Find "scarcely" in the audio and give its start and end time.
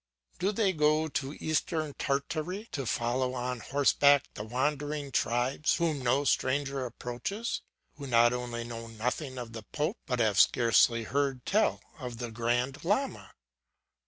10.39-11.03